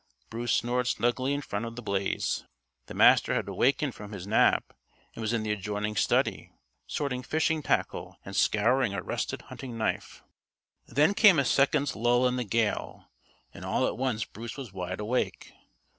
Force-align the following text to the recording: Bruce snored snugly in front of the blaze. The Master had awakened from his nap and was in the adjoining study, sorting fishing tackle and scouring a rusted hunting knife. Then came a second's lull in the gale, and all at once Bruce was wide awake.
Bruce 0.31 0.53
snored 0.55 0.87
snugly 0.87 1.31
in 1.31 1.41
front 1.43 1.63
of 1.63 1.75
the 1.75 1.81
blaze. 1.83 2.43
The 2.87 2.95
Master 2.95 3.35
had 3.35 3.47
awakened 3.47 3.93
from 3.93 4.13
his 4.13 4.25
nap 4.25 4.73
and 5.13 5.21
was 5.21 5.31
in 5.31 5.43
the 5.43 5.51
adjoining 5.51 5.95
study, 5.95 6.49
sorting 6.87 7.21
fishing 7.21 7.61
tackle 7.61 8.17
and 8.25 8.35
scouring 8.35 8.95
a 8.95 9.03
rusted 9.03 9.43
hunting 9.43 9.77
knife. 9.77 10.23
Then 10.87 11.13
came 11.13 11.37
a 11.37 11.45
second's 11.45 11.95
lull 11.95 12.27
in 12.27 12.35
the 12.35 12.43
gale, 12.43 13.11
and 13.53 13.63
all 13.63 13.85
at 13.85 13.95
once 13.95 14.25
Bruce 14.25 14.57
was 14.57 14.73
wide 14.73 14.99
awake. 14.99 15.53